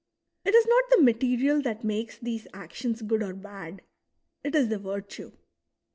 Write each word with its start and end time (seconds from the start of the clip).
It 0.43 0.55
is 0.55 0.65
not 0.65 0.83
the 0.89 1.03
material 1.03 1.61
that 1.61 1.83
makes 1.83 2.17
these 2.17 2.47
actions 2.55 3.03
good 3.03 3.21
or 3.21 3.35
bad; 3.35 3.83
it 4.43 4.55
is 4.55 4.69
the 4.69 4.79
virtue. 4.79 5.31